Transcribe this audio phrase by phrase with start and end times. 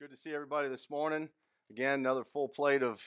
[0.00, 1.28] Good to see everybody this morning.
[1.68, 3.02] Again, another full plate of,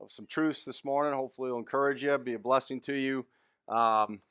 [0.00, 1.12] of some truths this morning.
[1.12, 3.26] Hopefully, it'll encourage you, be a blessing to you.
[3.68, 4.22] Um,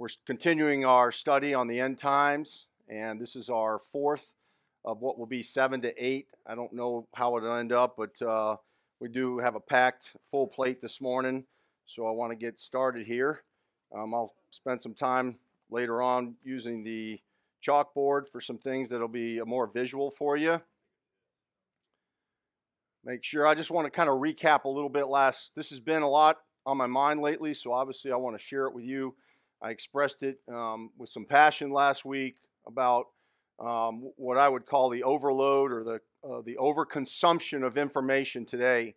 [0.00, 4.26] we're continuing our study on the end times, and this is our fourth
[4.84, 6.26] of what will be seven to eight.
[6.44, 8.56] I don't know how it'll end up, but uh,
[8.98, 11.44] we do have a packed full plate this morning,
[11.86, 13.44] so I want to get started here.
[13.96, 15.38] Um, I'll spend some time
[15.70, 17.20] later on using the
[17.64, 20.60] chalkboard for some things that'll be more visual for you
[23.04, 23.46] make sure.
[23.46, 25.52] I just want to kind of recap a little bit last.
[25.54, 28.66] This has been a lot on my mind lately, so obviously I want to share
[28.66, 29.14] it with you.
[29.62, 33.06] I expressed it um, with some passion last week about
[33.58, 38.94] um, what I would call the overload or the uh, the overconsumption of information today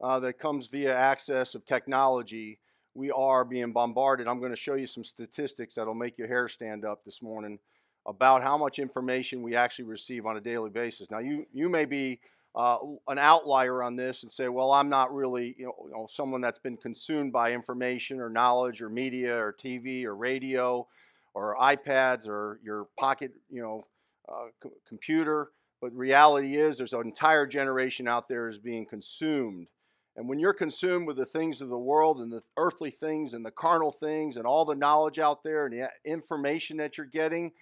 [0.00, 2.58] uh, that comes via access of technology.
[2.94, 4.28] We are being bombarded.
[4.28, 7.58] I'm going to show you some statistics that'll make your hair stand up this morning
[8.06, 11.10] about how much information we actually receive on a daily basis.
[11.10, 12.20] Now, you you may be
[12.54, 12.78] uh,
[13.08, 16.40] an outlier on this and say, well, I'm not really, you know, you know, someone
[16.40, 20.86] that's been consumed by information or knowledge or media or TV or radio
[21.34, 23.86] or iPads or your pocket, you know,
[24.28, 25.50] uh, c- computer.
[25.80, 29.68] But reality is, there's an entire generation out there is being consumed.
[30.16, 33.46] And when you're consumed with the things of the world and the earthly things and
[33.46, 37.52] the carnal things and all the knowledge out there and the information that you're getting,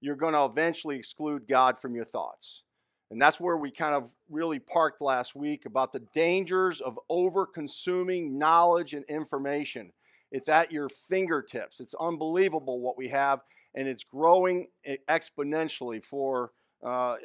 [0.00, 2.62] you're going to eventually exclude God from your thoughts.
[3.10, 7.46] And that's where we kind of really parked last week about the dangers of over
[7.46, 9.92] consuming knowledge and information.
[10.30, 11.80] It's at your fingertips.
[11.80, 13.40] It's unbelievable what we have,
[13.74, 14.68] and it's growing
[15.08, 16.52] exponentially for
[16.84, 17.16] uh,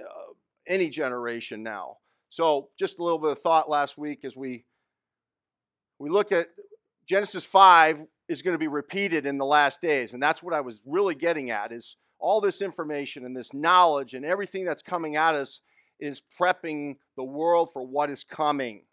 [0.67, 1.97] any generation now.
[2.29, 4.63] So, just a little bit of thought last week as we
[5.99, 6.47] we looked at
[7.05, 10.61] Genesis 5 is going to be repeated in the last days, and that's what I
[10.61, 15.17] was really getting at is all this information and this knowledge and everything that's coming
[15.17, 15.59] at us
[16.03, 18.83] is prepping the world for what is coming.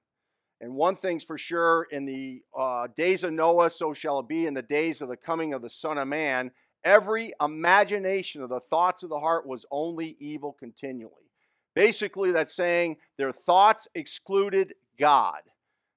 [0.61, 4.46] And one thing's for sure in the uh, days of Noah, so shall it be
[4.46, 6.52] in the days of the coming of the Son of Man.
[6.84, 11.33] Every imagination of the thoughts of the heart was only evil continually.
[11.74, 15.40] Basically, that's saying their thoughts excluded God.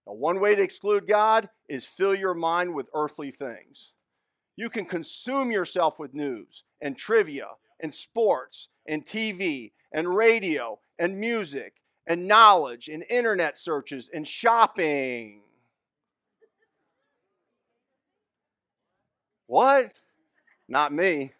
[0.07, 3.91] Now, one way to exclude God is fill your mind with earthly things.
[4.55, 7.49] You can consume yourself with news and trivia
[7.83, 11.75] and sports and TV and radio and music
[12.07, 15.41] and knowledge and internet searches and shopping.
[19.47, 19.93] What?
[20.67, 21.33] Not me.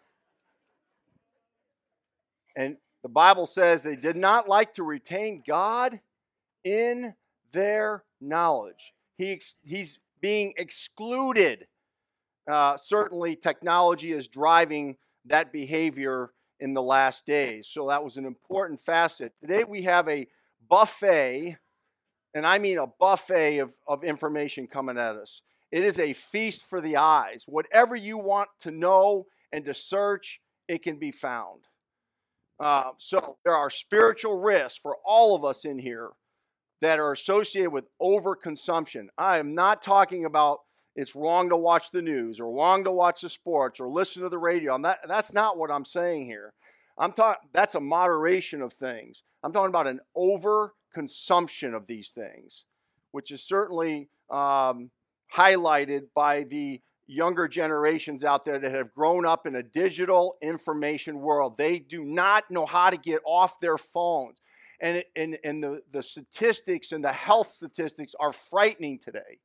[2.56, 5.98] And the Bible says they did not like to retain God
[6.62, 7.14] in
[7.52, 8.92] their knowledge.
[9.18, 11.66] He, he's being excluded.
[12.46, 16.30] Uh, certainly, technology is driving that behavior
[16.60, 17.68] in the last days.
[17.70, 19.32] So that was an important facet.
[19.40, 20.26] Today we have a
[20.68, 21.56] buffet,
[22.34, 25.42] and I mean a buffet of, of information coming at us.
[25.72, 27.44] It is a feast for the eyes.
[27.46, 31.62] Whatever you want to know and to search, it can be found.
[32.60, 36.10] Uh, so there are spiritual risks for all of us in here
[36.80, 39.08] that are associated with overconsumption.
[39.18, 40.60] I am not talking about
[40.96, 44.28] it's wrong to watch the news or wrong to watch the sports or listen to
[44.28, 44.80] the radio.
[44.80, 46.52] That, that's not what I'm saying here.
[46.96, 49.22] I'm talking that's a moderation of things.
[49.42, 52.64] I'm talking about an over consumption of these things,
[53.10, 54.90] which is certainly um,
[55.34, 61.18] highlighted by the younger generations out there that have grown up in a digital information
[61.18, 61.58] world.
[61.58, 64.38] They do not know how to get off their phones.
[64.80, 69.38] And, and, and the, the statistics and the health statistics are frightening today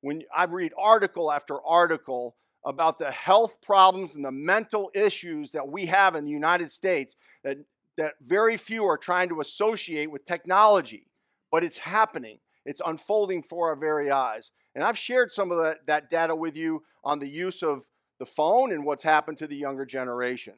[0.00, 5.66] when I read article after article about the health problems and the mental issues that
[5.66, 7.56] we have in the United States that,
[7.96, 11.06] that very few are trying to associate with technology,
[11.50, 12.38] but it's happening.
[12.66, 14.50] It's unfolding for our very eyes.
[14.74, 17.84] And I've shared some of that, that data with you on the use of
[18.18, 20.54] the phone and what's happened to the younger generation.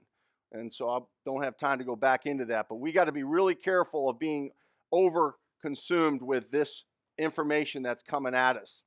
[0.52, 3.12] And so I don't have time to go back into that, but we got to
[3.12, 4.50] be really careful of being
[4.90, 6.84] over consumed with this
[7.19, 8.82] information that's coming at us.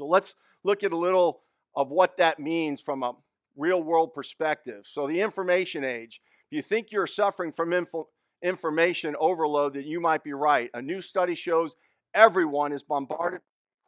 [0.00, 1.42] So let's look at a little
[1.76, 3.12] of what that means from a
[3.54, 4.86] real world perspective.
[4.90, 6.22] So, the information age.
[6.50, 8.08] If you think you're suffering from info,
[8.42, 10.70] information overload, then you might be right.
[10.72, 11.76] A new study shows
[12.14, 13.42] everyone is bombarded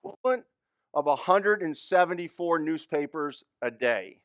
[0.05, 0.45] equivalent
[0.93, 4.19] of 174 newspapers a day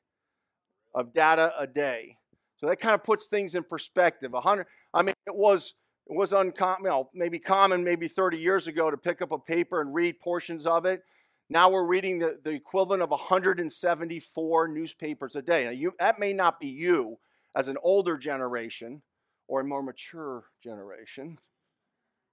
[0.94, 2.18] of data a day.
[2.57, 4.34] So that kind of puts things in perspective.
[4.34, 5.74] 100 I mean it was
[6.10, 9.80] it was uncommon, know, maybe common maybe 30 years ago to pick up a paper
[9.80, 11.04] and read portions of it.
[11.50, 15.66] Now we're reading the, the equivalent of 174 newspapers a day.
[15.66, 17.18] Now, you, that may not be you
[17.56, 19.02] as an older generation
[19.48, 21.38] or a more mature generation.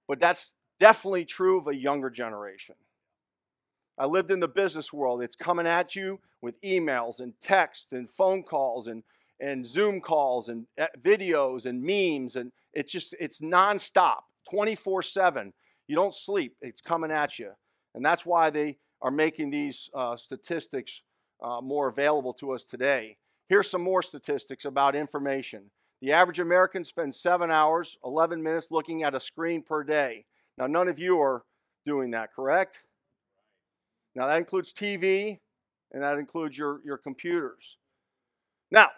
[0.07, 2.75] but that's definitely true of a younger generation.
[3.97, 5.23] I lived in the business world.
[5.23, 9.03] It's coming at you with emails and texts and phone calls and,
[9.39, 12.35] and Zoom calls and eh, videos and memes.
[12.35, 14.19] And it's just, it's nonstop,
[14.51, 15.53] 24 7.
[15.87, 17.51] You don't sleep, it's coming at you.
[17.93, 21.01] And that's why they are making these uh, statistics
[21.43, 23.15] uh, more available to us today.
[23.47, 25.69] Here's some more statistics about information.
[26.01, 30.25] The average American spends seven hours, 11 minutes looking at a screen per day.
[30.57, 31.43] Now, none of you are
[31.85, 32.79] doing that, correct?
[34.15, 35.37] Now, that includes TV
[35.91, 37.77] and that includes your, your computers.
[38.71, 38.89] Now,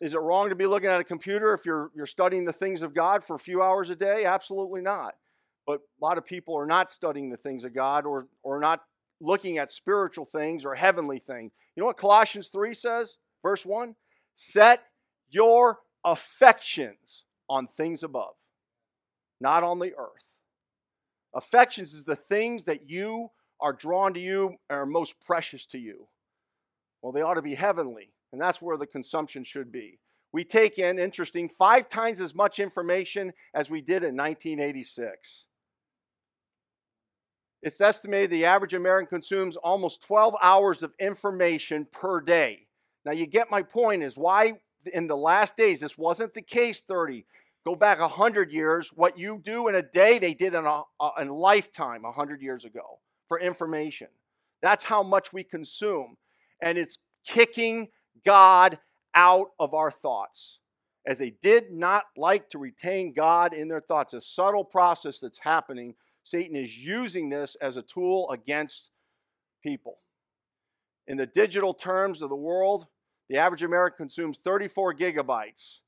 [0.00, 2.82] is it wrong to be looking at a computer if you're, you're studying the things
[2.82, 4.24] of God for a few hours a day?
[4.24, 5.14] Absolutely not.
[5.64, 8.80] But a lot of people are not studying the things of God or, or not
[9.20, 11.52] looking at spiritual things or heavenly things.
[11.74, 13.14] You know what Colossians 3 says?
[13.42, 13.94] Verse 1
[14.34, 14.82] Set
[15.28, 18.34] your affections on things above,
[19.40, 20.24] not on the earth.
[21.34, 23.30] Affections is the things that you
[23.60, 26.06] are drawn to you are most precious to you.
[27.02, 29.98] Well, they ought to be heavenly, and that's where the consumption should be.
[30.32, 35.43] We take in, interesting, five times as much information as we did in 1986.
[37.64, 42.66] It's estimated the average American consumes almost 12 hours of information per day.
[43.06, 44.60] Now, you get my point is why
[44.92, 47.24] in the last days, this wasn't the case 30.
[47.64, 48.90] Go back 100 years.
[48.94, 52.98] What you do in a day, they did in a, a lifetime 100 years ago
[53.28, 54.08] for information.
[54.60, 56.18] That's how much we consume.
[56.60, 57.88] And it's kicking
[58.26, 58.78] God
[59.14, 60.58] out of our thoughts.
[61.06, 65.38] As they did not like to retain God in their thoughts, a subtle process that's
[65.38, 68.88] happening Satan is using this as a tool against
[69.62, 69.98] people.
[71.06, 72.86] In the digital terms of the world,
[73.28, 75.78] the average American consumes 34 gigabytes.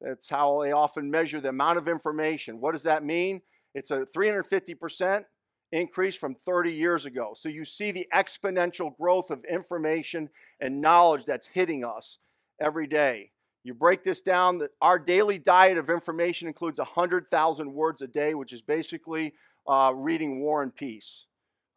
[0.00, 2.60] That's how they often measure the amount of information.
[2.60, 3.42] What does that mean?
[3.74, 5.24] It's a 350%
[5.72, 7.32] increase from 30 years ago.
[7.34, 10.30] So you see the exponential growth of information
[10.60, 12.18] and knowledge that's hitting us
[12.60, 13.32] every day.
[13.64, 18.34] You break this down, that our daily diet of information includes 100,000 words a day,
[18.34, 19.34] which is basically
[19.68, 21.26] uh, reading War and Peace,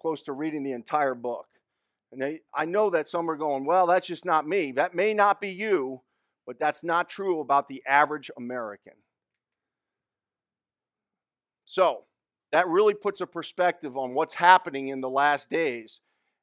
[0.01, 1.47] close to reading the entire book.
[2.11, 4.71] And they, I know that some are going, well, that's just not me.
[4.71, 6.01] That may not be you,
[6.45, 8.93] but that's not true about the average American.
[11.65, 12.03] So,
[12.51, 16.01] that really puts a perspective on what's happening in the last days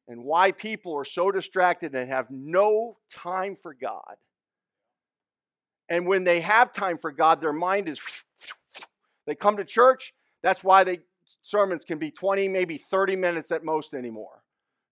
[0.09, 4.17] and why people are so distracted and have no time for God.
[5.91, 8.01] And when they have time for God, their mind is.
[9.27, 10.15] They come to church.
[10.43, 11.01] That's why they
[11.43, 14.43] sermons can be 20, maybe 30 minutes at most anymore.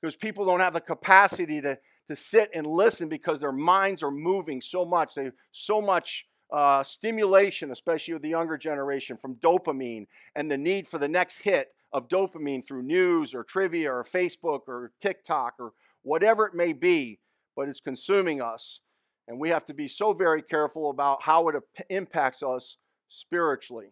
[0.00, 1.78] Because people don't have the capacity to,
[2.08, 5.14] to sit and listen because their minds are moving so much.
[5.14, 10.86] They so much uh, stimulation, especially with the younger generation, from dopamine and the need
[10.86, 15.72] for the next hit of dopamine through news or trivia or Facebook or TikTok or
[16.02, 17.18] whatever it may be,
[17.56, 18.80] but it's consuming us.
[19.28, 21.56] And we have to be so very careful about how it
[21.90, 22.76] impacts us
[23.08, 23.88] spiritually.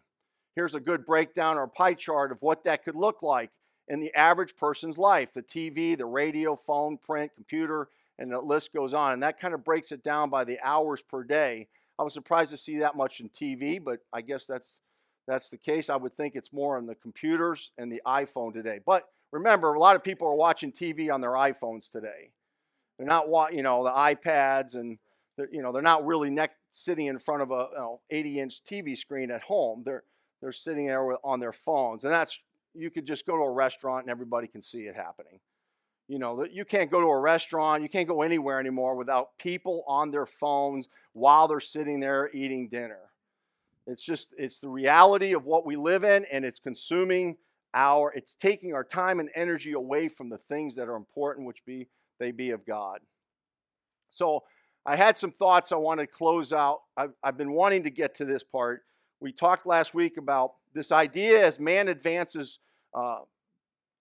[0.56, 3.50] Here's a good breakdown or pie chart of what that could look like
[3.88, 8.72] in the average person's life the TV, the radio, phone, print, computer, and the list
[8.72, 9.12] goes on.
[9.12, 11.68] And that kind of breaks it down by the hours per day.
[11.98, 14.80] I was surprised to see that much in TV, but I guess that's
[15.26, 15.88] that's the case.
[15.88, 18.80] I would think it's more on the computers and the iPhone today.
[18.84, 22.30] But remember, a lot of people are watching TV on their iPhones today.
[22.98, 24.98] They're not, you know, the iPads and
[25.50, 28.96] you know they're not really neck, sitting in front of a you know, 80-inch TV
[28.96, 29.82] screen at home.
[29.84, 30.04] They're
[30.44, 32.04] they're sitting there on their phones.
[32.04, 32.38] And that's,
[32.74, 35.40] you could just go to a restaurant and everybody can see it happening.
[36.06, 39.84] You know, you can't go to a restaurant, you can't go anywhere anymore without people
[39.88, 42.98] on their phones while they're sitting there eating dinner.
[43.86, 47.38] It's just, it's the reality of what we live in, and it's consuming
[47.72, 51.64] our, it's taking our time and energy away from the things that are important, which
[51.64, 51.88] be
[52.20, 53.00] they be of God.
[54.10, 54.42] So
[54.84, 56.82] I had some thoughts I want to close out.
[56.98, 58.82] I've, I've been wanting to get to this part
[59.20, 62.58] we talked last week about this idea as man advances,
[62.94, 63.20] uh,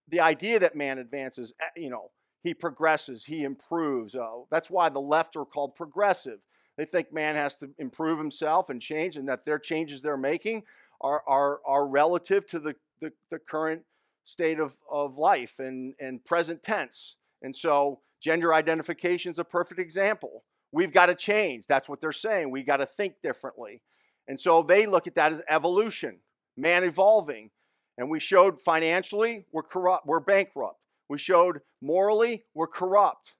[0.09, 2.11] the idea that man advances, eh, you know,
[2.43, 4.15] he progresses, he improves.
[4.15, 6.39] Uh, that's why the left are called progressive.
[6.77, 10.63] They think man has to improve himself and change, and that their changes they're making
[11.01, 13.83] are, are, are relative to the, the, the current
[14.25, 17.15] state of, of life and, and present tense.
[17.41, 20.43] And so gender identification is a perfect example.
[20.71, 21.65] We've got to change.
[21.67, 22.49] That's what they're saying.
[22.49, 23.81] We've got to think differently.
[24.27, 26.19] And so they look at that as evolution,
[26.55, 27.49] man evolving.
[27.97, 30.79] And we showed financially, we're corrupt, we're bankrupt.
[31.09, 33.33] We showed morally, we're corrupt.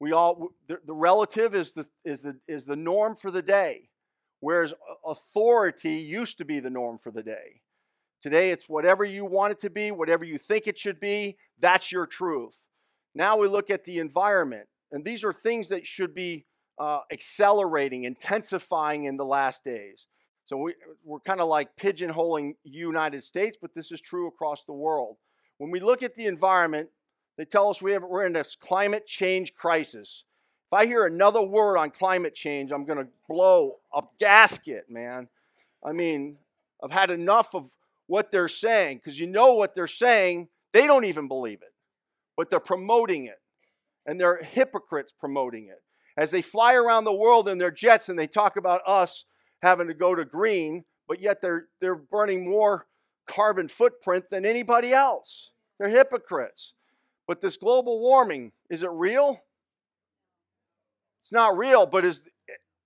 [0.00, 3.88] We all the, the relative is the is the is the norm for the day,
[4.40, 4.74] whereas
[5.06, 7.62] authority used to be the norm for the day.
[8.20, 11.90] Today, it's whatever you want it to be, whatever you think it should be, that's
[11.90, 12.56] your truth.
[13.14, 16.44] Now we look at the environment, and these are things that should be
[16.78, 20.06] uh, accelerating, intensifying in the last days.
[20.46, 20.74] So we,
[21.04, 25.16] we're kind of like pigeonholing United States, but this is true across the world.
[25.58, 26.88] When we look at the environment,
[27.36, 30.22] they tell us we have, we're in this climate change crisis.
[30.70, 35.28] If I hear another word on climate change, I'm going to blow a gasket, man.
[35.84, 36.36] I mean,
[36.82, 37.68] I've had enough of
[38.06, 41.74] what they're saying because you know what they're saying, they don't even believe it,
[42.36, 43.40] but they're promoting it.
[44.06, 45.82] And they're hypocrites promoting it.
[46.16, 49.24] As they fly around the world in their jets and they talk about us
[49.66, 52.86] having to go to green, but yet they're, they're burning more
[53.26, 55.50] carbon footprint than anybody else.
[55.78, 56.72] They're hypocrites.
[57.26, 59.42] But this global warming, is it real?
[61.20, 62.22] It's not real, but is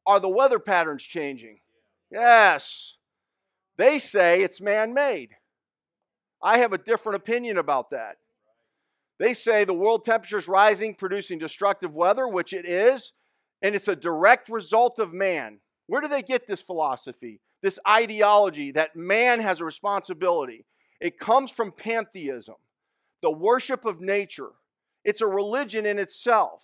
[0.06, 1.58] are the weather patterns changing?
[2.10, 2.94] Yes.
[3.76, 5.36] They say it's man-made.
[6.42, 8.16] I have a different opinion about that.
[9.18, 13.12] They say the world temperature is rising, producing destructive weather, which it is,
[13.60, 15.60] and it's a direct result of man.
[15.90, 20.64] Where do they get this philosophy, this ideology that man has a responsibility?
[21.00, 22.54] It comes from pantheism,
[23.22, 24.50] the worship of nature.
[25.04, 26.62] It's a religion in itself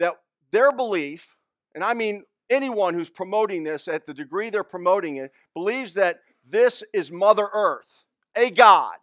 [0.00, 0.16] that
[0.50, 1.36] their belief,
[1.76, 6.18] and I mean anyone who's promoting this at the degree they're promoting it, believes that
[6.44, 8.02] this is Mother Earth,
[8.34, 8.96] a God,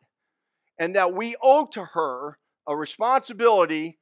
[0.77, 2.37] and that we owe to her
[2.67, 3.97] a responsibility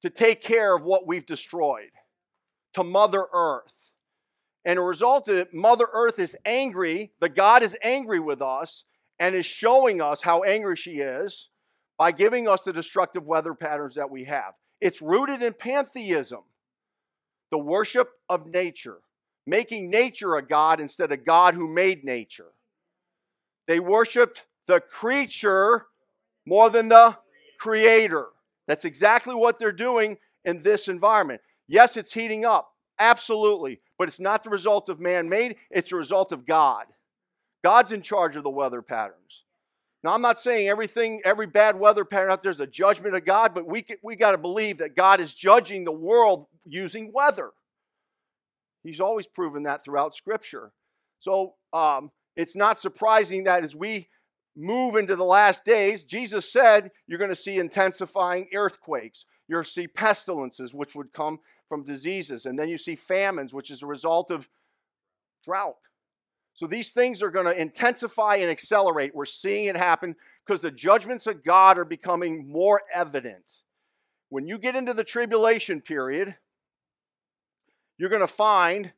[0.00, 1.90] to take care of what we've destroyed,
[2.72, 3.75] to Mother Earth.
[4.66, 7.12] And a result of it, Mother Earth is angry.
[7.20, 8.82] The God is angry with us
[9.20, 11.48] and is showing us how angry she is
[11.96, 14.54] by giving us the destructive weather patterns that we have.
[14.80, 16.40] It's rooted in pantheism,
[17.52, 18.98] the worship of nature,
[19.46, 22.52] making nature a God instead of God who made nature.
[23.68, 25.86] They worshiped the creature
[26.44, 27.16] more than the
[27.58, 28.26] creator.
[28.66, 31.40] That's exactly what they're doing in this environment.
[31.68, 32.72] Yes, it's heating up.
[32.98, 33.80] Absolutely.
[33.98, 36.86] But it's not the result of man made, it's the result of God.
[37.64, 39.42] God's in charge of the weather patterns.
[40.04, 43.24] Now, I'm not saying everything, every bad weather pattern out there is a judgment of
[43.24, 47.50] God, but we, we got to believe that God is judging the world using weather.
[48.84, 50.70] He's always proven that throughout Scripture.
[51.18, 54.08] So um, it's not surprising that as we
[54.56, 59.24] move into the last days, Jesus said you're going to see intensifying earthquakes.
[59.48, 62.46] You'll see pestilences, which would come from diseases.
[62.46, 64.48] And then you see famines, which is a result of
[65.44, 65.76] drought.
[66.54, 69.14] So these things are going to intensify and accelerate.
[69.14, 73.44] We're seeing it happen because the judgments of God are becoming more evident.
[74.30, 76.34] When you get into the tribulation period,
[77.98, 78.90] you're going to find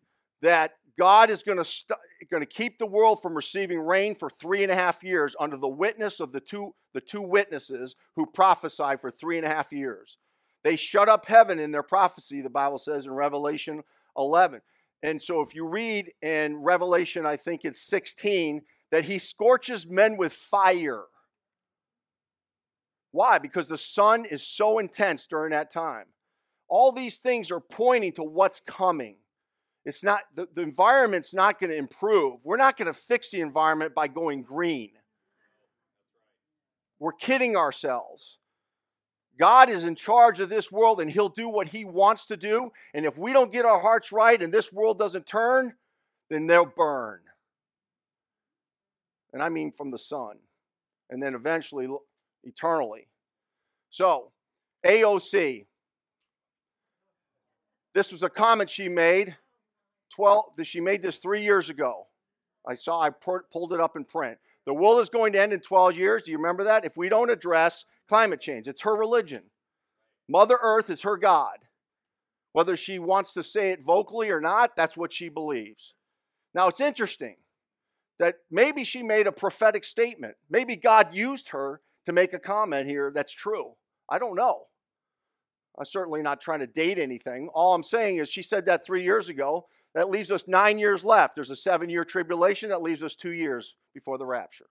[0.42, 1.98] that God is going to, st-
[2.30, 5.56] going to keep the world from receiving rain for three and a half years under
[5.56, 9.72] the witness of the two, the two witnesses who prophesied for three and a half
[9.72, 10.16] years.
[10.64, 13.82] They shut up heaven in their prophecy, the Bible says in Revelation
[14.16, 14.60] 11.
[15.02, 20.16] And so if you read in Revelation, I think it's 16, that he scorches men
[20.16, 21.04] with fire.
[23.12, 23.38] Why?
[23.38, 26.06] Because the sun is so intense during that time.
[26.68, 29.16] All these things are pointing to what's coming.
[29.84, 32.40] It's not the, the environment's not going to improve.
[32.44, 34.90] We're not going to fix the environment by going green.
[36.98, 38.37] We're kidding ourselves.
[39.38, 42.72] God is in charge of this world and He'll do what He wants to do.
[42.92, 45.74] And if we don't get our hearts right and this world doesn't turn,
[46.28, 47.20] then they'll burn.
[49.32, 50.38] And I mean from the sun.
[51.10, 51.88] And then eventually,
[52.44, 53.08] eternally.
[53.90, 54.32] So,
[54.84, 55.66] AOC.
[57.94, 59.36] This was a comment she made.
[60.14, 62.06] 12, she made this three years ago.
[62.66, 64.38] I saw, I pulled it up in print.
[64.68, 66.24] The world is going to end in 12 years.
[66.24, 66.84] Do you remember that?
[66.84, 68.68] If we don't address climate change.
[68.68, 69.44] It's her religion.
[70.28, 71.56] Mother Earth is her God.
[72.52, 75.94] Whether she wants to say it vocally or not, that's what she believes.
[76.54, 77.36] Now, it's interesting
[78.18, 80.34] that maybe she made a prophetic statement.
[80.50, 83.72] Maybe God used her to make a comment here that's true.
[84.10, 84.64] I don't know.
[85.78, 87.48] I'm certainly not trying to date anything.
[87.54, 89.66] All I'm saying is she said that three years ago.
[89.98, 91.34] That leaves us nine years left.
[91.34, 92.68] There's a seven year tribulation.
[92.68, 94.66] That leaves us two years before the rapture.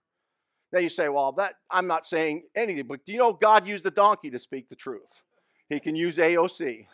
[0.72, 3.84] Now you say, well, that I'm not saying anything, but do you know God used
[3.84, 5.24] the donkey to speak the truth?
[5.67, 6.88] He can use AOC.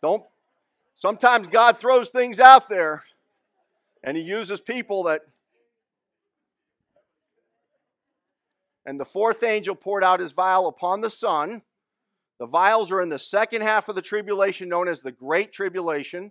[0.00, 0.24] Don't
[0.94, 3.02] sometimes God throws things out there
[4.02, 5.20] and he uses people that
[8.86, 11.60] and the fourth angel poured out his vial upon the sun.
[12.44, 16.30] The vials are in the second half of the tribulation known as the great tribulation,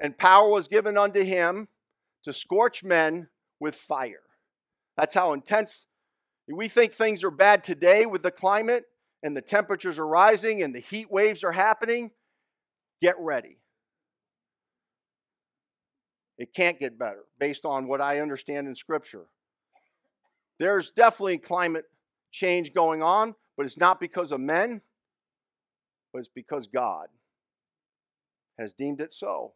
[0.00, 1.68] and power was given unto him
[2.24, 3.28] to scorch men
[3.60, 4.24] with fire.
[4.96, 5.86] That's how intense
[6.48, 8.86] we think things are bad today with the climate
[9.22, 12.10] and the temperatures are rising and the heat waves are happening.
[13.00, 13.58] Get ready.
[16.38, 19.26] It can't get better based on what I understand in Scripture.
[20.58, 21.84] There's definitely climate
[22.32, 24.80] change going on, but it's not because of men,
[26.16, 27.08] but it's because God
[28.58, 29.52] has deemed it so.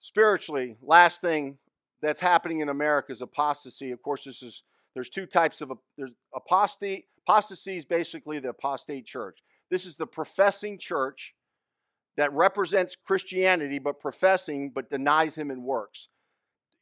[0.00, 1.56] Spiritually, last thing
[2.02, 3.90] that's happening in America is apostasy.
[3.90, 7.06] Of course, this is there's two types of there's apostasy.
[7.26, 9.38] Apostasy is basically the apostate church.
[9.70, 11.32] This is the professing church
[12.18, 16.08] that represents Christianity, but professing, but denies Him in works.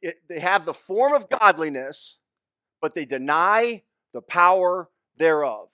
[0.01, 2.17] It, they have the form of godliness,
[2.81, 3.83] but they deny
[4.13, 5.69] the power thereof.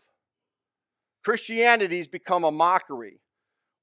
[1.27, 3.19] Christianity's become a mockery.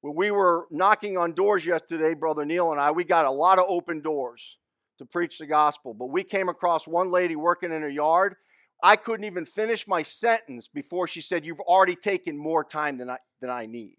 [0.01, 3.59] When we were knocking on doors yesterday, Brother Neil and I, we got a lot
[3.59, 4.57] of open doors
[4.97, 5.93] to preach the gospel.
[5.93, 8.37] But we came across one lady working in her yard.
[8.83, 13.11] I couldn't even finish my sentence before she said, You've already taken more time than
[13.11, 13.99] I, than I need.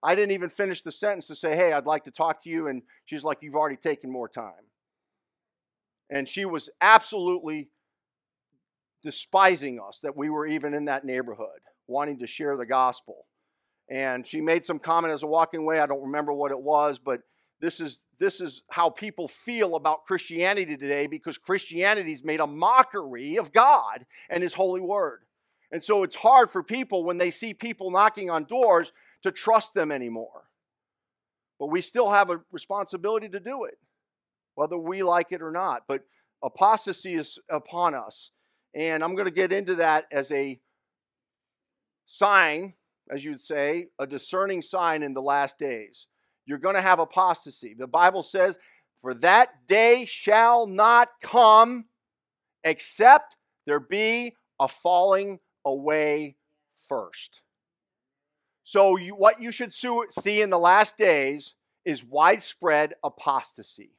[0.00, 2.68] I didn't even finish the sentence to say, Hey, I'd like to talk to you.
[2.68, 4.52] And she's like, You've already taken more time.
[6.10, 7.70] And she was absolutely
[9.02, 11.58] despising us that we were even in that neighborhood,
[11.88, 13.26] wanting to share the gospel.
[13.90, 15.80] And she made some comment as a walking away.
[15.80, 17.22] I don't remember what it was, but
[17.60, 23.36] this is this is how people feel about Christianity today because Christianity's made a mockery
[23.36, 25.20] of God and his holy word.
[25.70, 28.92] And so it's hard for people when they see people knocking on doors
[29.22, 30.44] to trust them anymore.
[31.58, 33.78] But we still have a responsibility to do it,
[34.54, 35.82] whether we like it or not.
[35.86, 36.02] But
[36.42, 38.30] apostasy is upon us.
[38.74, 40.60] And I'm going to get into that as a
[42.10, 42.74] sign
[43.10, 46.06] as you'd say, a discerning sign in the last days.
[46.46, 47.74] You're going to have apostasy.
[47.78, 48.58] The Bible says,
[49.02, 51.86] For that day shall not come
[52.64, 56.36] except there be a falling away
[56.88, 57.42] first.
[58.64, 63.92] So, you, what you should see in the last days is widespread apostasy.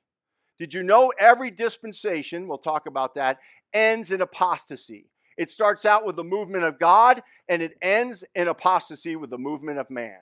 [0.60, 3.40] Did you know every dispensation, we'll talk about that,
[3.74, 5.10] ends in apostasy?
[5.40, 9.38] It starts out with the movement of God and it ends in apostasy with the
[9.38, 10.20] movement of man.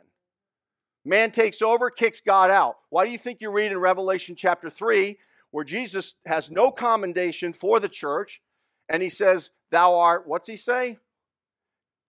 [1.03, 2.75] Man takes over, kicks God out.
[2.91, 5.17] Why do you think you read in Revelation chapter 3
[5.49, 8.43] where Jesus has no commendation for the church
[8.89, 10.99] and he says, Thou art, what's he say?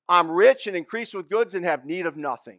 [0.07, 2.59] I'm rich and increased with goods and have need of nothing.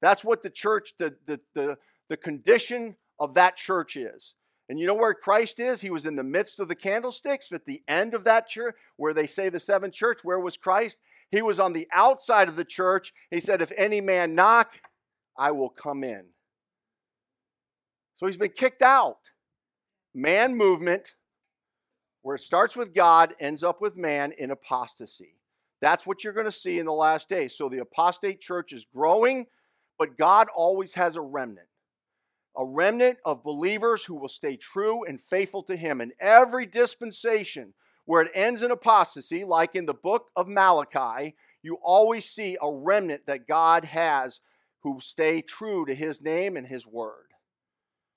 [0.00, 1.76] That's what the church, the, the, the,
[2.08, 4.34] the condition of that church is.
[4.72, 5.82] And you know where Christ is?
[5.82, 9.12] He was in the midst of the candlesticks at the end of that church, where
[9.12, 10.20] they say the seventh church.
[10.24, 10.96] Where was Christ?
[11.30, 13.12] He was on the outside of the church.
[13.30, 14.72] He said, If any man knock,
[15.36, 16.24] I will come in.
[18.16, 19.18] So he's been kicked out.
[20.14, 21.16] Man movement,
[22.22, 25.36] where it starts with God, ends up with man in apostasy.
[25.82, 27.54] That's what you're going to see in the last days.
[27.58, 29.48] So the apostate church is growing,
[29.98, 31.68] but God always has a remnant
[32.56, 36.00] a remnant of believers who will stay true and faithful to Him.
[36.00, 41.78] In every dispensation where it ends in apostasy, like in the book of Malachi, you
[41.82, 44.40] always see a remnant that God has
[44.80, 47.26] who stay true to His name and His word.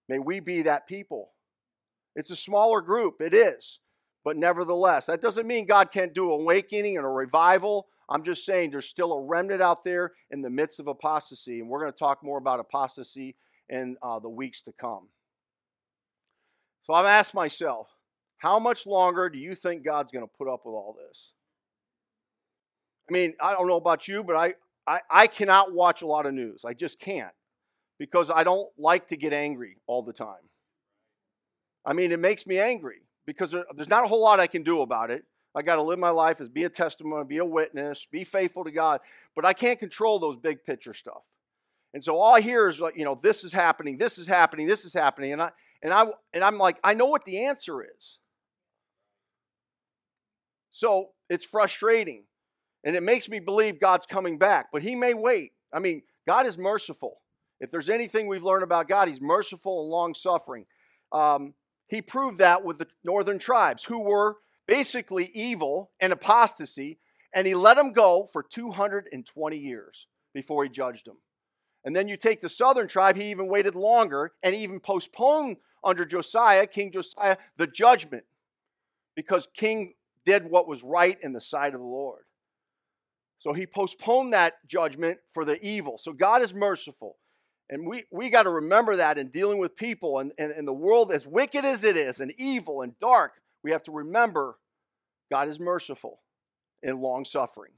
[0.10, 1.32] May we be that people.
[2.16, 3.80] It's a smaller group, it is.
[4.24, 7.88] But nevertheless, that doesn't mean God can't do awakening and a revival.
[8.10, 11.60] I'm just saying there's still a remnant out there in the midst of apostasy.
[11.60, 13.36] And we're going to talk more about apostasy
[13.70, 15.08] in uh, the weeks to come.
[16.84, 17.88] So I've asked myself,
[18.38, 21.32] how much longer do you think God's going to put up with all this?
[23.10, 24.54] I mean, I don't know about you, but I,
[24.88, 26.64] I, I cannot watch a lot of news.
[26.66, 27.34] I just can't
[27.98, 30.50] because I don't like to get angry all the time.
[31.86, 34.64] I mean, it makes me angry because there, there's not a whole lot I can
[34.64, 35.24] do about it.
[35.56, 38.66] I got to live my life as be a testimony, be a witness, be faithful
[38.66, 39.00] to God,
[39.36, 41.22] but I can't control those big picture stuff.
[41.96, 44.68] And so all I hear is like, you know, this is happening, this is happening,
[44.68, 47.82] this is happening, and I and I and I'm like, I know what the answer
[47.84, 48.18] is.
[50.72, 52.26] So it's frustrating.
[52.84, 55.54] And it makes me believe God's coming back, but he may wait.
[55.72, 57.22] I mean, God is merciful.
[57.62, 60.66] If there's anything we've learned about God, he's merciful and long suffering.
[61.14, 61.54] Um,
[61.88, 64.36] he proved that with the northern tribes who were
[64.68, 67.00] basically evil and apostasy,
[67.34, 71.16] and he let them go for 220 years before he judged them.
[71.86, 76.04] And then you take the southern tribe, he even waited longer and even postponed under
[76.04, 78.24] Josiah, King Josiah, the judgment
[79.16, 79.94] because King
[80.26, 82.24] did what was right in the sight of the Lord.
[83.40, 86.00] So he postponed that judgment for the evil.
[86.00, 87.18] So God is merciful.
[87.70, 90.74] And we, we got to remember that in dealing with people and, and, and the
[90.74, 94.58] world, as wicked as it is, and evil and dark, we have to remember
[95.32, 96.22] God is merciful
[96.84, 97.72] and long suffering.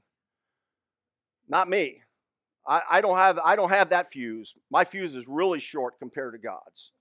[1.48, 2.02] Not me.
[2.68, 4.54] I, I, don't have, I don't have that fuse.
[4.70, 6.92] My fuse is really short compared to God's.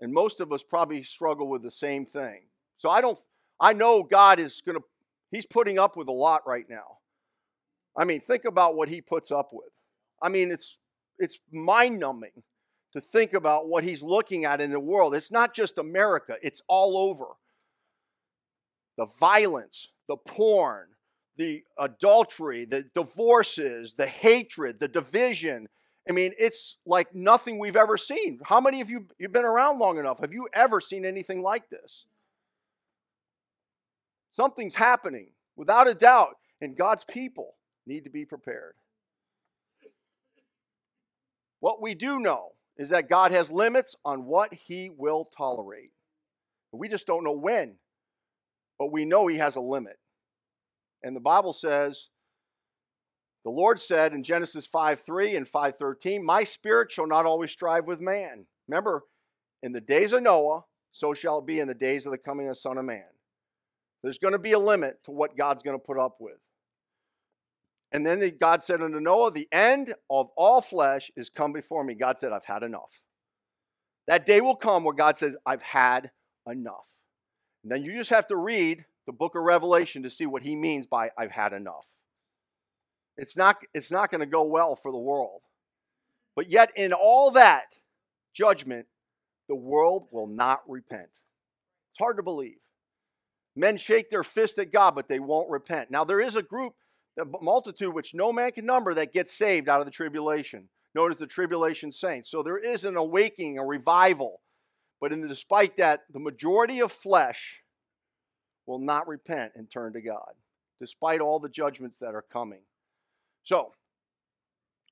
[0.00, 2.42] And most of us probably struggle with the same thing.
[2.78, 3.18] So I don't,
[3.60, 4.84] I know God is going to,
[5.30, 6.98] He's putting up with a lot right now.
[7.96, 9.70] I mean, think about what He puts up with.
[10.20, 10.76] I mean, it's,
[11.18, 12.42] it's mind numbing
[12.92, 15.14] to think about what He's looking at in the world.
[15.14, 17.26] It's not just America, it's all over.
[18.98, 20.88] The violence, the porn,
[21.36, 25.68] the adultery, the divorces, the hatred, the division.
[26.08, 28.40] I mean, it's like nothing we've ever seen.
[28.44, 30.20] How many of you you've been around long enough?
[30.20, 32.06] Have you ever seen anything like this?
[34.30, 37.54] Something's happening without a doubt, and God's people
[37.86, 38.74] need to be prepared.
[41.60, 45.92] What we do know is that God has limits on what he will tolerate.
[46.72, 47.76] We just don't know when,
[48.78, 49.98] but we know he has a limit.
[51.02, 52.08] And the Bible says,
[53.44, 57.50] the Lord said in Genesis 5 3 and 5 13, My spirit shall not always
[57.50, 58.46] strive with man.
[58.68, 59.04] Remember,
[59.62, 60.62] in the days of Noah,
[60.92, 63.04] so shall it be in the days of the coming of the Son of Man.
[64.02, 66.38] There's going to be a limit to what God's going to put up with.
[67.92, 71.94] And then God said unto Noah, The end of all flesh is come before me.
[71.94, 73.02] God said, I've had enough.
[74.06, 76.10] That day will come where God says, I've had
[76.46, 76.88] enough.
[77.62, 80.54] And then you just have to read the book of Revelation to see what he
[80.54, 81.86] means by I've had enough.
[83.16, 85.42] It's not, it's not going to go well for the world.
[86.34, 87.74] But yet, in all that
[88.34, 88.86] judgment,
[89.48, 91.10] the world will not repent.
[91.90, 92.56] It's hard to believe.
[93.54, 95.90] Men shake their fist at God, but they won't repent.
[95.90, 96.72] Now, there is a group,
[97.20, 101.10] a multitude which no man can number, that gets saved out of the tribulation, known
[101.10, 102.30] as the tribulation saints.
[102.30, 104.40] So there is an awakening, a revival.
[105.02, 107.61] But in the, despite that, the majority of flesh
[108.72, 110.32] will not repent and turn to God,
[110.80, 112.62] despite all the judgments that are coming.
[113.42, 113.70] So,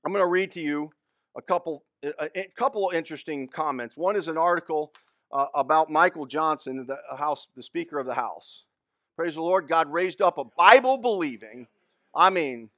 [0.05, 0.90] I'm going to read to you
[1.35, 3.97] a couple, a, couple interesting comments.
[3.97, 4.93] One is an article
[5.33, 8.64] uh, about Michael Johnson, the House, the Speaker of the House.
[9.16, 11.66] Praise the Lord, God raised up a Bible believing.
[12.14, 12.69] I mean,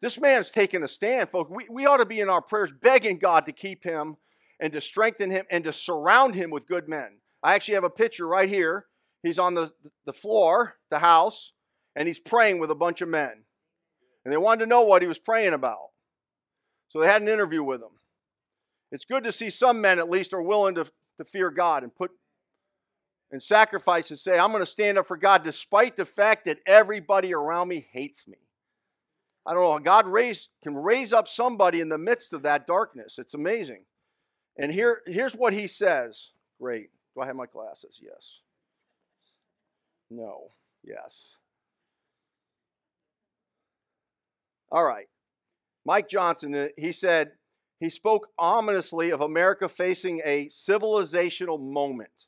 [0.00, 1.50] this man's taking a stand, folks.
[1.50, 4.16] We, we ought to be in our prayers begging God to keep him
[4.60, 7.18] and to strengthen him and to surround him with good men.
[7.42, 8.86] I actually have a picture right here
[9.22, 9.72] he's on the,
[10.06, 11.52] the floor, the house,
[11.96, 13.44] and he's praying with a bunch of men.
[14.24, 15.90] And they wanted to know what he was praying about.
[16.88, 17.90] So they had an interview with him.
[18.92, 20.84] It's good to see some men at least are willing to,
[21.18, 22.10] to fear God and put
[23.30, 26.58] and sacrifice and say, I'm going to stand up for God despite the fact that
[26.66, 28.38] everybody around me hates me.
[29.46, 29.78] I don't know.
[29.78, 33.18] God raise, can raise up somebody in the midst of that darkness.
[33.18, 33.84] It's amazing.
[34.58, 36.30] And here, here's what he says.
[36.60, 36.90] Great.
[37.14, 38.00] Do I have my glasses?
[38.02, 38.40] Yes.
[40.10, 40.48] No.
[40.84, 41.36] Yes.
[44.72, 45.06] All right.
[45.84, 47.32] Mike Johnson, uh, he said,
[47.80, 52.26] he spoke ominously of America facing a civilizational moment.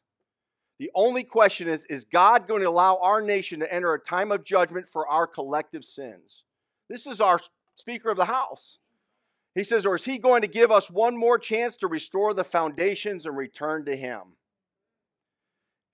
[0.79, 4.33] The only question is Is God going to allow our nation to enter a time
[4.33, 6.45] of judgment for our collective sins?
[6.89, 7.39] This is our
[7.77, 8.79] Speaker of the House.
[9.55, 12.45] He says, Or is he going to give us one more chance to restore the
[12.45, 14.23] foundations and return to him?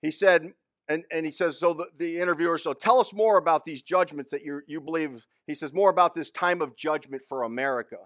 [0.01, 0.53] He said,
[0.89, 4.31] and, and he says, so the, the interviewer, so tell us more about these judgments
[4.31, 5.23] that you, you believe.
[5.45, 7.97] He says, more about this time of judgment for America.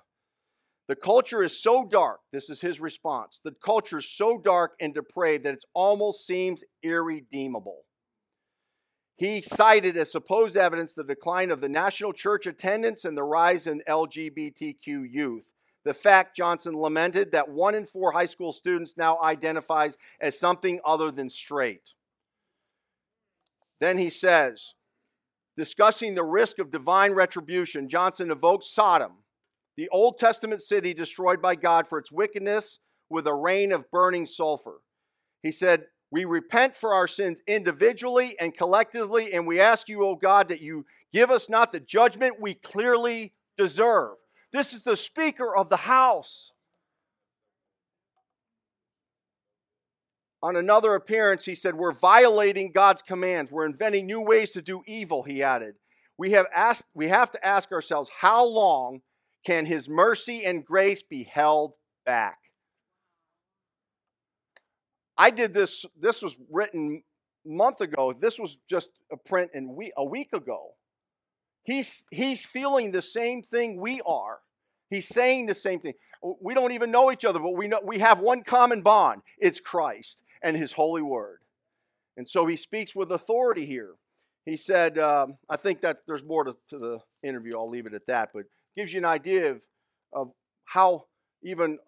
[0.89, 3.39] The culture is so dark, this is his response.
[3.43, 7.83] The culture is so dark and depraved that it almost seems irredeemable.
[9.15, 13.67] He cited as supposed evidence the decline of the national church attendance and the rise
[13.67, 15.45] in LGBTQ youth.
[15.85, 20.81] The fact, Johnson lamented, that one in four high school students now identifies as something
[20.85, 21.81] other than straight.
[23.79, 24.73] Then he says,
[25.57, 29.13] discussing the risk of divine retribution, Johnson evokes Sodom,
[29.75, 34.25] the Old Testament city destroyed by God for its wickedness with a rain of burning
[34.25, 34.81] sulfur.
[35.41, 40.15] He said, We repent for our sins individually and collectively, and we ask you, O
[40.15, 44.15] God, that you give us not the judgment we clearly deserve.
[44.51, 46.51] This is the Speaker of the House.
[50.43, 53.49] On another appearance, he said, We're violating God's commands.
[53.49, 55.75] We're inventing new ways to do evil, he added.
[56.17, 59.01] We have, asked, we have to ask ourselves, how long
[59.45, 61.73] can his mercy and grace be held
[62.05, 62.37] back?
[65.17, 67.01] I did this, this was written
[67.45, 68.13] a month ago.
[68.13, 70.71] This was just a print in we, a week ago.
[71.63, 74.39] He's, he's feeling the same thing we are.
[74.89, 75.93] He's saying the same thing.
[76.41, 79.21] We don't even know each other, but we know we have one common bond.
[79.39, 81.39] It's Christ and His holy word.
[82.17, 83.95] And so he speaks with authority here.
[84.45, 87.57] He said, um, I think that there's more to, to, the interview.
[87.57, 88.43] I'll leave it at that, but
[88.75, 89.63] gives you an idea of,
[90.11, 90.31] of
[90.65, 91.05] how
[91.43, 91.79] even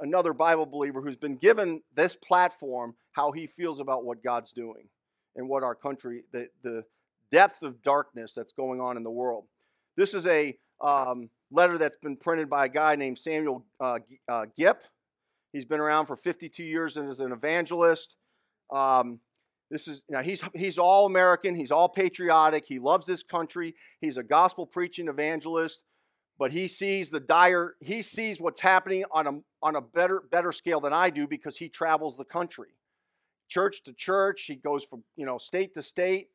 [0.00, 4.88] another Bible believer who's been given this platform, how he feels about what God's doing
[5.36, 6.84] and what our country, the, the
[7.30, 9.44] depth of darkness that's going on in the world.
[9.96, 13.98] This is a um, letter that's been printed by a guy named Samuel uh,
[14.28, 14.82] uh, Gipp.
[15.54, 18.16] He's been around for 52 years and is an evangelist.
[18.72, 19.20] Um,
[19.70, 24.16] this is now he's he's all American, he's all patriotic, he loves this country, he's
[24.16, 25.80] a gospel preaching evangelist,
[26.40, 30.50] but he sees the dire, he sees what's happening on a on a better better
[30.50, 32.70] scale than I do because he travels the country.
[33.48, 36.30] Church to church, he goes from, you know, state to state.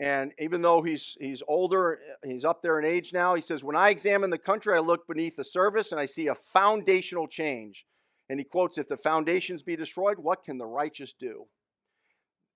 [0.00, 3.76] And even though he's he's older, he's up there in age now, he says, When
[3.76, 7.84] I examine the country, I look beneath the surface and I see a foundational change.
[8.28, 11.46] And he quotes, If the foundations be destroyed, what can the righteous do?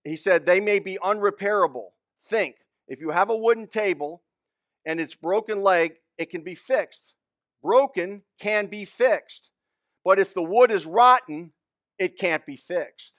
[0.04, 1.90] He said, They may be unrepairable.
[2.28, 4.22] Think, if you have a wooden table
[4.86, 7.14] and its broken leg, it can be fixed.
[7.62, 9.50] Broken can be fixed.
[10.04, 11.52] But if the wood is rotten,
[11.98, 13.14] it can't be fixed.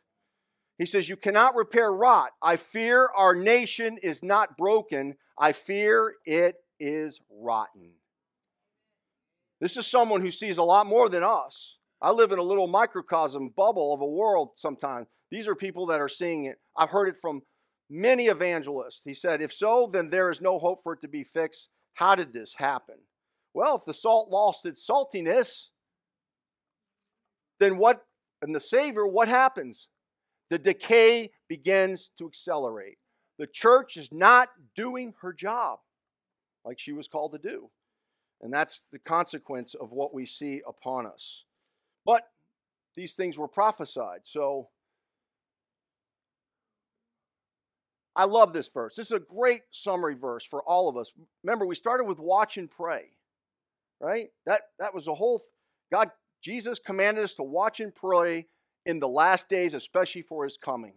[0.78, 2.32] He says, You cannot repair rot.
[2.42, 5.16] I fear our nation is not broken.
[5.38, 7.92] I fear it is rotten.
[9.60, 11.76] This is someone who sees a lot more than us.
[12.02, 15.08] I live in a little microcosm bubble of a world sometimes.
[15.32, 16.60] These are people that are seeing it.
[16.78, 17.42] I've heard it from
[17.90, 19.02] many evangelists.
[19.04, 21.70] He said, If so, then there is no hope for it to be fixed.
[21.94, 22.96] How did this happen?
[23.54, 25.66] Well, if the salt lost its saltiness,
[27.60, 28.06] then what,
[28.42, 29.88] and the Savior, what happens?
[30.50, 32.98] the decay begins to accelerate.
[33.38, 35.80] The church is not doing her job
[36.66, 37.70] like she was called to do.
[38.42, 41.44] And that's the consequence of what we see upon us.
[42.10, 42.24] But
[42.96, 44.22] these things were prophesied.
[44.24, 44.70] So
[48.16, 48.96] I love this verse.
[48.96, 51.12] This is a great summary verse for all of us.
[51.44, 53.12] Remember, we started with watch and pray.
[54.02, 54.30] Right?
[54.48, 55.44] That that was a whole
[55.92, 56.10] God
[56.42, 58.48] Jesus commanded us to watch and pray
[58.88, 60.94] in the last days, especially for his coming.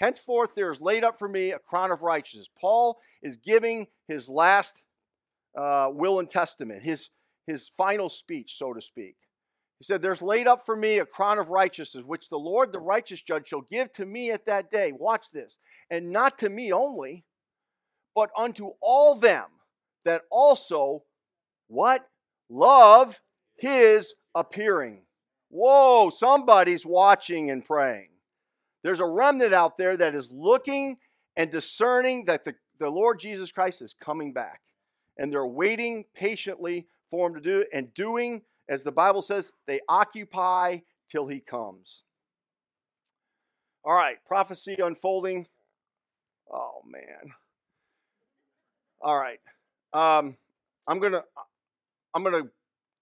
[0.00, 2.50] Henceforth, there is laid up for me a crown of righteousness.
[2.60, 4.84] Paul is giving his last
[5.56, 7.08] uh, will and testament, his,
[7.46, 9.16] his final speech, so to speak.
[9.82, 12.78] He said, There's laid up for me a crown of righteousness, which the Lord, the
[12.78, 14.92] righteous judge, shall give to me at that day.
[14.92, 15.58] Watch this.
[15.90, 17.24] And not to me only,
[18.14, 19.46] but unto all them
[20.04, 21.02] that also,
[21.66, 22.08] what?
[22.48, 23.20] Love
[23.56, 25.02] his appearing.
[25.48, 28.10] Whoa, somebody's watching and praying.
[28.84, 30.98] There's a remnant out there that is looking
[31.36, 34.60] and discerning that the, the Lord Jesus Christ is coming back.
[35.18, 39.52] And they're waiting patiently for him to do it and doing, as the Bible says,
[39.66, 42.02] they occupy till he comes.
[43.84, 45.46] All right, prophecy unfolding.
[46.50, 47.32] Oh man.
[49.00, 49.40] All right.
[49.92, 50.36] Um,
[50.86, 51.24] I'm gonna
[52.14, 52.48] I'm gonna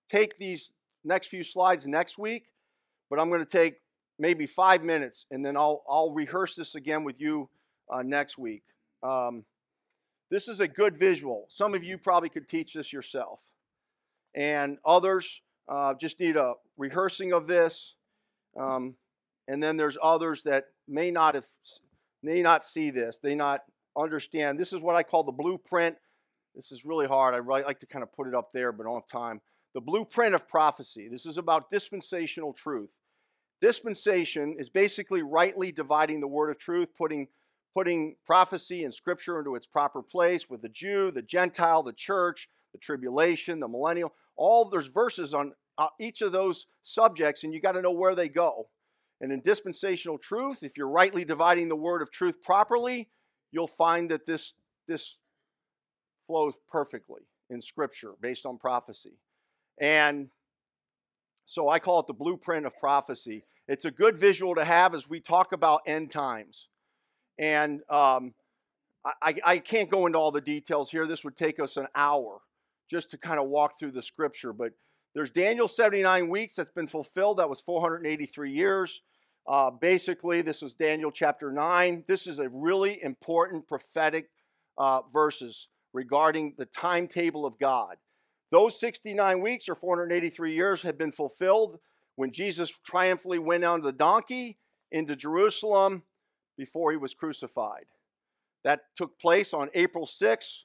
[0.08, 0.72] take these
[1.04, 2.46] next few slides next week,
[3.08, 3.76] but I'm to take
[4.18, 7.48] maybe five minutes and then I'll, I'll rehearse this again with you
[7.90, 8.62] uh, next week.
[9.02, 9.44] Um,
[10.30, 11.46] this is a good visual.
[11.48, 13.40] Some of you probably could teach this yourself,
[14.34, 15.40] and others
[15.70, 17.94] uh, just need a rehearsing of this.
[18.58, 18.96] Um,
[19.48, 21.46] and then there's others that may not have,
[22.22, 23.62] may not see this, they not
[23.96, 24.58] understand.
[24.58, 25.96] This is what I call the blueprint.
[26.54, 27.34] This is really hard.
[27.34, 29.40] I really like to kind of put it up there, but I don't have time
[29.74, 31.08] the blueprint of prophecy.
[31.08, 32.90] This is about dispensational truth.
[33.60, 37.28] Dispensation is basically rightly dividing the word of truth, putting,
[37.74, 42.48] putting prophecy and scripture into its proper place with the Jew, the Gentile, the church,
[42.72, 44.12] the tribulation, the millennial.
[44.36, 48.14] All there's verses on uh, each of those subjects, and you got to know where
[48.14, 48.68] they go.
[49.22, 53.08] And in dispensational truth, if you're rightly dividing the word of truth properly,
[53.50, 54.52] you'll find that this,
[54.86, 55.16] this
[56.26, 59.14] flows perfectly in Scripture based on prophecy.
[59.80, 60.28] And
[61.46, 63.44] so I call it the blueprint of prophecy.
[63.66, 66.68] It's a good visual to have as we talk about end times.
[67.38, 68.34] And um,
[69.04, 71.06] I, I can't go into all the details here.
[71.06, 72.40] This would take us an hour
[72.90, 74.52] just to kind of walk through the scripture.
[74.52, 74.72] But
[75.14, 77.38] there's Daniel 79 weeks that's been fulfilled.
[77.38, 79.00] That was 483 years.
[79.46, 82.04] Uh, basically, this is Daniel chapter 9.
[82.06, 84.30] This is a really important prophetic
[84.78, 87.96] uh, verses regarding the timetable of God.
[88.52, 91.78] Those 69 weeks or 483 years had been fulfilled
[92.16, 94.58] when Jesus triumphantly went on the donkey
[94.92, 96.04] into Jerusalem
[96.56, 97.86] before he was crucified.
[98.62, 100.64] That took place on April 6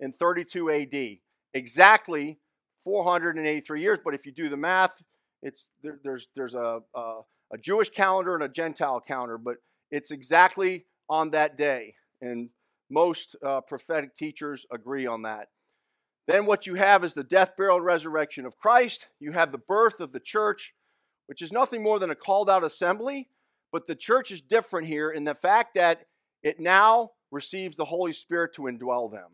[0.00, 1.18] in 32 AD,
[1.52, 2.38] exactly
[2.84, 3.98] 483 years.
[4.04, 5.02] But if you do the math,
[5.42, 7.20] it's there, there's there's a, a
[7.52, 9.56] a Jewish calendar and a Gentile calendar, but
[9.90, 12.48] it's exactly on that day, and
[12.90, 15.48] most uh, prophetic teachers agree on that.
[16.26, 19.08] Then what you have is the death, burial, and resurrection of Christ.
[19.20, 20.74] You have the birth of the church,
[21.26, 23.28] which is nothing more than a called out assembly.
[23.72, 26.06] But the church is different here in the fact that
[26.42, 29.30] it now receives the Holy Spirit to indwell them.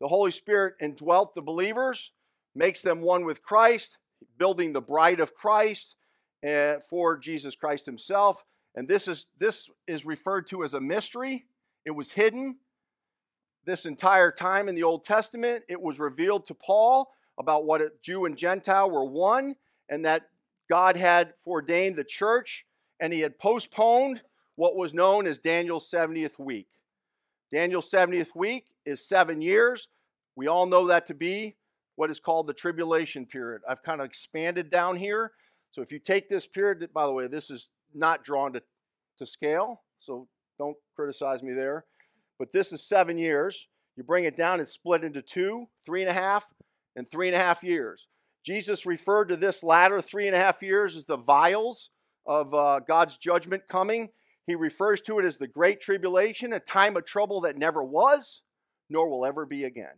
[0.00, 2.10] The Holy Spirit indwelt the believers,
[2.58, 3.98] makes them one with Christ,
[4.36, 5.94] building the bride of Christ
[6.46, 8.44] uh, for Jesus Christ Himself.
[8.74, 11.46] And this is this is referred to as a mystery.
[11.86, 12.58] It was hidden
[13.64, 15.64] this entire time in the Old Testament.
[15.68, 19.54] It was revealed to Paul about what a Jew and Gentile were one,
[19.88, 20.28] and that
[20.68, 22.66] God had ordained the church,
[22.98, 24.20] and He had postponed
[24.56, 26.66] what was known as Daniel's 70th week.
[27.52, 29.86] Daniel's 70th week is seven years.
[30.34, 31.54] We all know that to be
[31.98, 33.60] what is called the tribulation period.
[33.68, 35.32] I've kind of expanded down here.
[35.72, 38.62] So if you take this period, by the way, this is not drawn to,
[39.18, 40.28] to scale, so
[40.60, 41.86] don't criticize me there.
[42.38, 43.66] But this is seven years.
[43.96, 46.46] You bring it down and split into two, three and a half,
[46.94, 48.06] and three and a half years.
[48.46, 51.90] Jesus referred to this latter three and a half years as the vials
[52.26, 54.10] of uh, God's judgment coming.
[54.46, 58.42] He refers to it as the Great Tribulation, a time of trouble that never was,
[58.88, 59.96] nor will ever be again.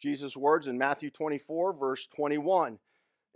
[0.00, 2.78] Jesus' words in Matthew 24, verse 21.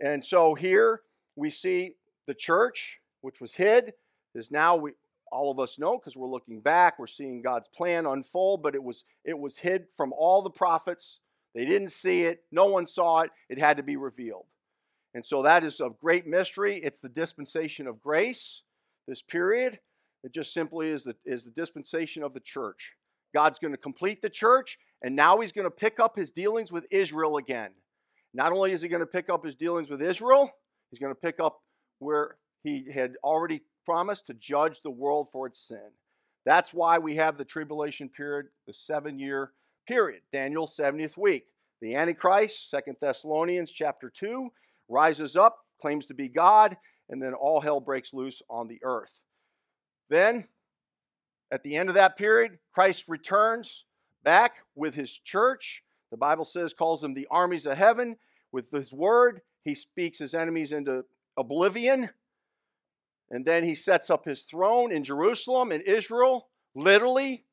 [0.01, 1.01] And so here
[1.35, 1.93] we see
[2.27, 3.93] the church, which was hid,
[4.35, 4.91] is now we,
[5.31, 8.83] all of us know because we're looking back, we're seeing God's plan unfold, but it
[8.83, 11.19] was it was hid from all the prophets.
[11.55, 14.45] They didn't see it, no one saw it, it had to be revealed.
[15.13, 16.77] And so that is a great mystery.
[16.77, 18.61] It's the dispensation of grace,
[19.07, 19.79] this period.
[20.23, 22.93] It just simply is the, is the dispensation of the church.
[23.33, 26.71] God's going to complete the church, and now he's going to pick up his dealings
[26.71, 27.71] with Israel again.
[28.33, 30.49] Not only is he going to pick up his dealings with Israel,
[30.89, 31.61] he's going to pick up
[31.99, 35.91] where he had already promised to judge the world for its sin.
[36.45, 39.51] That's why we have the tribulation period, the seven year
[39.87, 41.45] period, Daniel's 70th week.
[41.81, 44.49] The Antichrist, Second Thessalonians chapter 2,
[44.87, 46.77] rises up, claims to be God,
[47.09, 49.11] and then all hell breaks loose on the earth.
[50.09, 50.47] Then,
[51.51, 53.83] at the end of that period, Christ returns
[54.23, 55.83] back with his church.
[56.11, 58.17] The Bible says, calls them the armies of heaven.
[58.51, 61.05] With his word, he speaks his enemies into
[61.37, 62.09] oblivion.
[63.31, 67.45] And then he sets up his throne in Jerusalem, in Israel, literally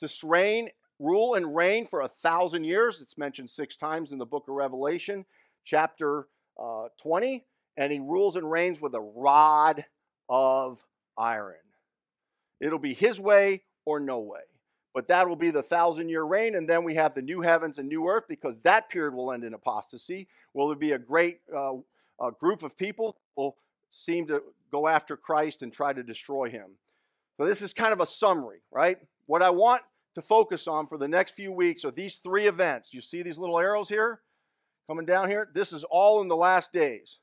[0.00, 3.00] to reign, rule and reign for a thousand years.
[3.00, 5.26] It's mentioned six times in the book of Revelation,
[5.64, 7.44] chapter uh, 20.
[7.76, 9.84] And he rules and reigns with a rod
[10.28, 10.82] of
[11.18, 11.54] iron.
[12.60, 14.40] It'll be his way or no way.
[14.96, 16.54] But that will be the thousand year reign.
[16.54, 19.44] And then we have the new heavens and new earth because that period will end
[19.44, 20.26] in apostasy.
[20.54, 21.74] Will there be a great uh,
[22.20, 23.56] a group of people will
[23.90, 26.70] seem to go after Christ and try to destroy him.
[27.36, 28.98] So, this is kind of a summary, right?
[29.26, 29.82] What I want
[30.14, 32.88] to focus on for the next few weeks are these three events.
[32.92, 34.20] You see these little arrows here
[34.88, 35.48] coming down here?
[35.54, 37.18] This is all in the last days.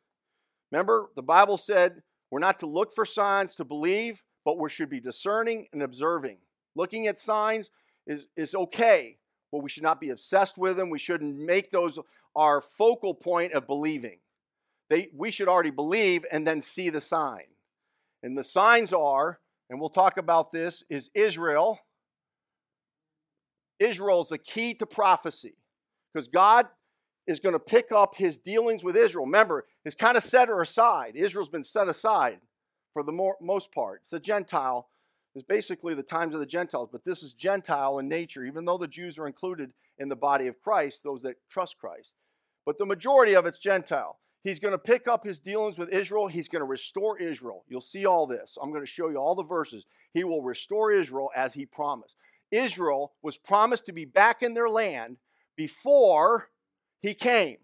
[0.71, 4.89] Remember, the Bible said we're not to look for signs to believe, but we should
[4.89, 6.37] be discerning and observing.
[6.75, 7.69] Looking at signs
[8.07, 9.17] is, is okay,
[9.51, 10.89] but we should not be obsessed with them.
[10.89, 11.99] We shouldn't make those
[12.35, 14.17] our focal point of believing.
[14.89, 17.45] They, we should already believe and then see the sign.
[18.21, 21.79] And the signs are, and we'll talk about this, is Israel.
[23.79, 25.55] Israel is the key to prophecy
[26.13, 26.67] because God
[27.27, 29.25] is going to pick up his dealings with Israel.
[29.25, 31.15] Remember, he's kind of set her aside.
[31.15, 32.39] Israel's been set aside
[32.93, 34.01] for the more, most part.
[34.03, 34.87] It's a Gentile.
[35.35, 38.77] It's basically the times of the Gentiles, but this is Gentile in nature, even though
[38.77, 42.13] the Jews are included in the body of Christ, those that trust Christ.
[42.65, 44.19] But the majority of it's Gentile.
[44.43, 46.27] He's going to pick up his dealings with Israel.
[46.27, 47.63] He's going to restore Israel.
[47.67, 48.57] You'll see all this.
[48.61, 49.85] I'm going to show you all the verses.
[50.13, 52.15] He will restore Israel as he promised.
[52.51, 55.17] Israel was promised to be back in their land
[55.55, 56.49] before
[57.01, 57.57] he came.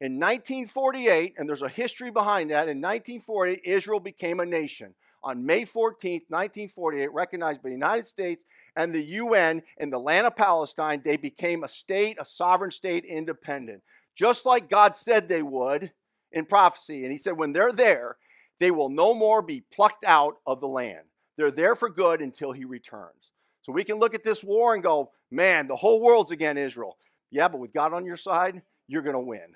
[0.00, 4.94] In 1948, and there's a history behind that, in 1948, Israel became a nation.
[5.24, 8.44] On May 14th, 1948, recognized by the United States
[8.76, 13.04] and the UN in the land of Palestine, they became a state, a sovereign state,
[13.04, 13.82] independent.
[14.16, 15.92] Just like God said they would,
[16.32, 17.02] in prophecy.
[17.02, 18.16] And he said, when they're there,
[18.58, 21.04] they will no more be plucked out of the land.
[21.36, 23.30] They're there for good until he returns.
[23.62, 26.96] So we can look at this war and go, man, the whole world's against Israel.
[27.30, 29.54] Yeah, but with God on your side, you're going to win.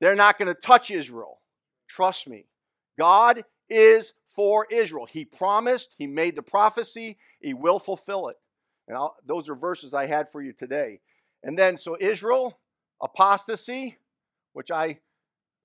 [0.00, 1.40] They're not going to touch Israel.
[1.88, 2.44] Trust me.
[2.98, 5.06] God is for Israel.
[5.06, 8.36] He promised, He made the prophecy, He will fulfill it.
[8.86, 11.00] And I'll, those are verses I had for you today.
[11.42, 12.58] And then, so Israel,
[13.02, 13.98] apostasy,
[14.52, 14.98] which I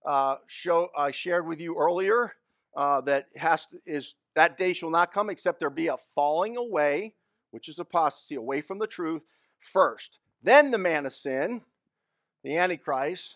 [0.05, 2.33] uh, show I shared with you earlier,
[2.75, 6.57] uh, that has to, is that day shall not come except there be a falling
[6.57, 7.13] away,
[7.51, 9.21] which is apostasy, away from the truth
[9.59, 10.19] first.
[10.41, 11.61] Then the man of sin,
[12.43, 13.35] the Antichrist.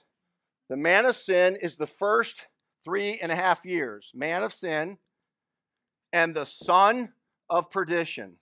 [0.70, 2.48] The man of sin is the first
[2.88, 4.12] three and a half years.
[4.16, 4.98] Man of sin
[6.14, 7.12] and the son
[7.50, 8.36] of perdition.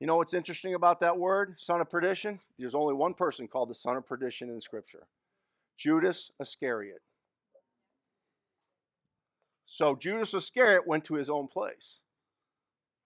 [0.00, 2.40] You know what's interesting about that word, son of perdition?
[2.58, 5.06] There's only one person called the son of perdition in Scripture
[5.78, 7.00] Judas Iscariot.
[9.66, 12.00] So Judas Iscariot went to his own place.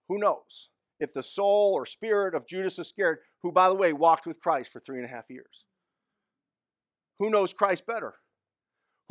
[0.09, 0.69] Who knows?
[0.99, 4.71] If the soul or spirit of Judas Iscariot, who, by the way, walked with Christ
[4.73, 5.65] for three and a half years,
[7.19, 8.15] who knows Christ better?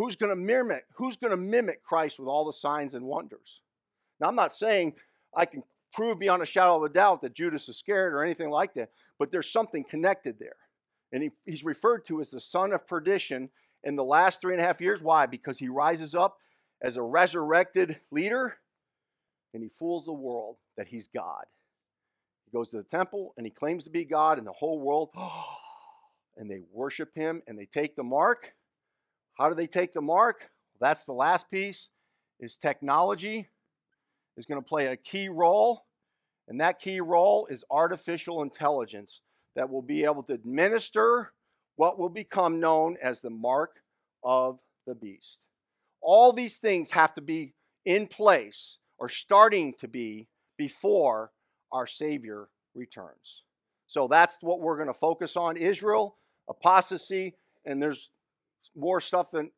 [0.00, 0.86] Who's going to mimic?
[0.94, 3.60] Who's going to mimic Christ with all the signs and wonders?
[4.18, 4.94] Now, I'm not saying
[5.36, 8.72] I can prove beyond a shadow of a doubt that Judas Iscariot or anything like
[8.76, 10.56] that, but there's something connected there.
[11.12, 13.50] And he, he's referred to as the son of perdition
[13.84, 15.02] in the last three and a half years.
[15.02, 15.26] Why?
[15.26, 16.38] Because he rises up
[16.80, 18.56] as a resurrected leader
[19.52, 21.44] and he fools the world that he's God.
[22.46, 25.10] He goes to the temple and he claims to be God, and the whole world,
[26.38, 28.54] and they worship him and they take the mark.
[29.40, 30.50] How do they take the mark?
[30.80, 31.88] That's the last piece
[32.40, 33.48] is technology
[34.36, 35.86] is going to play a key role,
[36.46, 39.22] and that key role is artificial intelligence
[39.56, 41.32] that will be able to administer
[41.76, 43.76] what will become known as the mark
[44.22, 45.38] of the beast.
[46.02, 47.54] All these things have to be
[47.86, 50.28] in place or starting to be
[50.58, 51.30] before
[51.72, 53.44] our Savior returns.
[53.86, 56.16] So that's what we're going to focus on Israel,
[56.46, 58.10] apostasy, and there's
[58.76, 59.50] more stuff than,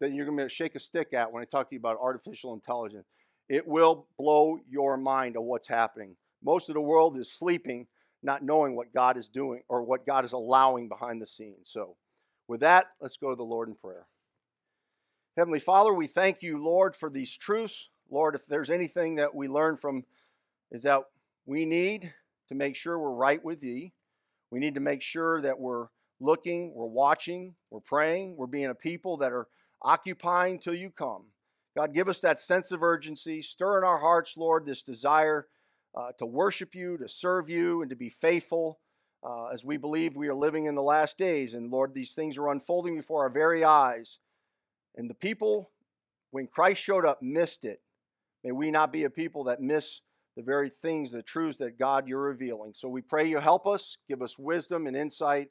[0.00, 2.54] than you're going to shake a stick at when I talk to you about artificial
[2.54, 3.06] intelligence.
[3.48, 6.16] It will blow your mind of what's happening.
[6.42, 7.86] Most of the world is sleeping,
[8.22, 11.68] not knowing what God is doing or what God is allowing behind the scenes.
[11.70, 11.96] So,
[12.48, 14.06] with that, let's go to the Lord in prayer.
[15.36, 17.88] Heavenly Father, we thank you, Lord, for these truths.
[18.10, 20.04] Lord, if there's anything that we learn from,
[20.72, 21.02] is that
[21.46, 22.12] we need
[22.48, 23.92] to make sure we're right with Thee.
[24.50, 25.86] We need to make sure that we're
[26.20, 29.48] looking, we're watching, we're praying, we're being a people that are
[29.82, 31.24] occupying till you come.
[31.76, 33.42] God, give us that sense of urgency.
[33.42, 35.46] Stir in our hearts, Lord, this desire
[35.96, 38.78] uh, to worship you, to serve you, and to be faithful
[39.22, 41.54] uh, as we believe we are living in the last days.
[41.54, 44.18] And Lord, these things are unfolding before our very eyes.
[44.96, 45.70] And the people,
[46.30, 47.80] when Christ showed up, missed it.
[48.44, 50.00] May we not be a people that miss
[50.36, 52.72] the very things, the truths that God you're revealing.
[52.74, 55.50] So we pray you help us, give us wisdom and insight.